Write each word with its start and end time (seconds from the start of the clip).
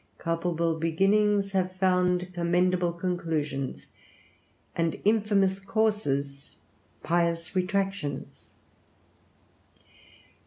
Culpable 0.17 0.79
beginnings 0.79 1.51
have 1.51 1.73
found 1.75 2.33
commendable 2.33 2.91
conclusions, 2.91 3.85
and 4.75 4.99
infamous 5.05 5.59
courses 5.59 6.55
pious 7.03 7.51
retractations. 7.55 8.49